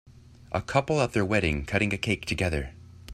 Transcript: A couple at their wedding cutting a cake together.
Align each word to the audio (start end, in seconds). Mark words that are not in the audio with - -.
A 0.51 0.63
couple 0.63 0.99
at 0.99 1.13
their 1.13 1.23
wedding 1.23 1.63
cutting 1.63 1.93
a 1.93 1.97
cake 1.99 2.25
together. 2.25 2.73